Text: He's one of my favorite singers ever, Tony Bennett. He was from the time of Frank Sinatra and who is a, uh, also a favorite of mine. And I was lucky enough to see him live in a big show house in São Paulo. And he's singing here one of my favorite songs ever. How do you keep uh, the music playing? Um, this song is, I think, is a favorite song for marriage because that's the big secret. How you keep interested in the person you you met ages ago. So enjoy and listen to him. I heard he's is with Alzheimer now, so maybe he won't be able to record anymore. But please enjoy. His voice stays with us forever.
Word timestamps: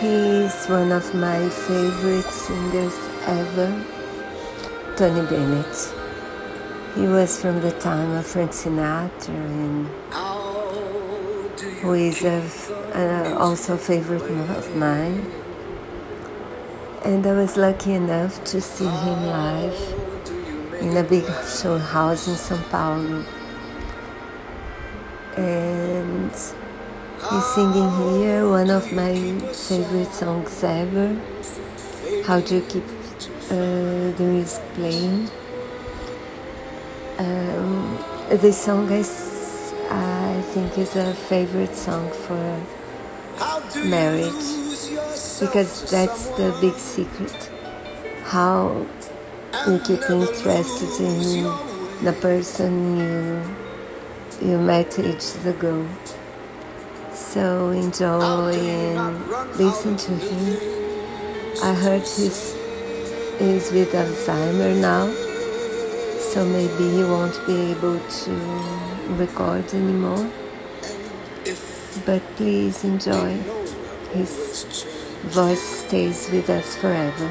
He's 0.00 0.64
one 0.64 0.92
of 0.92 1.14
my 1.14 1.46
favorite 1.50 2.24
singers 2.24 2.96
ever, 3.26 3.84
Tony 4.96 5.26
Bennett. 5.28 5.94
He 6.94 7.06
was 7.06 7.38
from 7.38 7.60
the 7.60 7.72
time 7.72 8.12
of 8.12 8.26
Frank 8.26 8.52
Sinatra 8.52 9.28
and 9.28 9.86
who 11.82 11.92
is 11.92 12.24
a, 12.24 12.40
uh, 12.94 13.36
also 13.38 13.74
a 13.74 13.76
favorite 13.76 14.22
of 14.22 14.74
mine. 14.74 15.30
And 17.04 17.26
I 17.26 17.32
was 17.32 17.58
lucky 17.58 17.92
enough 17.92 18.42
to 18.44 18.60
see 18.62 18.88
him 18.88 19.26
live 19.26 19.78
in 20.80 20.96
a 20.96 21.02
big 21.02 21.26
show 21.44 21.76
house 21.76 22.26
in 22.26 22.36
São 22.36 22.62
Paulo. 22.70 23.22
And 25.36 25.79
he's 27.30 27.44
singing 27.54 27.90
here 28.18 28.48
one 28.48 28.70
of 28.70 28.92
my 28.92 29.14
favorite 29.52 30.12
songs 30.12 30.64
ever. 30.64 31.16
How 32.26 32.40
do 32.40 32.56
you 32.56 32.62
keep 32.62 32.84
uh, 33.50 34.10
the 34.18 34.26
music 34.32 34.62
playing? 34.74 35.28
Um, 37.18 37.98
this 38.30 38.64
song 38.64 38.90
is, 38.90 39.72
I 39.90 40.42
think, 40.52 40.76
is 40.78 40.96
a 40.96 41.14
favorite 41.14 41.76
song 41.76 42.10
for 42.10 42.60
marriage 43.84 44.46
because 45.38 45.90
that's 45.90 46.28
the 46.30 46.56
big 46.60 46.74
secret. 46.74 47.50
How 48.24 48.86
you 49.68 49.78
keep 49.80 50.02
interested 50.10 51.00
in 51.00 51.44
the 52.04 52.12
person 52.20 52.98
you 52.98 53.42
you 54.42 54.58
met 54.58 54.98
ages 54.98 55.44
ago. 55.44 55.86
So 57.30 57.70
enjoy 57.70 58.54
and 58.54 59.56
listen 59.56 59.96
to 59.96 60.12
him. 60.16 60.56
I 61.62 61.72
heard 61.74 62.02
he's 62.02 62.56
is 63.38 63.70
with 63.70 63.92
Alzheimer 63.92 64.74
now, 64.80 65.06
so 66.18 66.44
maybe 66.44 66.90
he 66.90 67.04
won't 67.04 67.38
be 67.46 67.70
able 67.70 68.00
to 68.00 68.32
record 69.14 69.72
anymore. 69.72 70.28
But 72.04 72.20
please 72.34 72.82
enjoy. 72.82 73.38
His 74.10 74.84
voice 75.30 75.62
stays 75.86 76.28
with 76.32 76.50
us 76.50 76.74
forever. 76.78 77.30